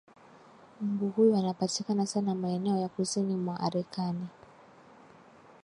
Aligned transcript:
mbu 0.81 1.09
huyo 1.09 1.37
anapatikana 1.37 2.05
sana 2.05 2.35
maeneo 2.35 2.77
ya 2.77 2.89
kusini 2.89 3.35
mwa 3.35 3.59
arekani 3.59 4.27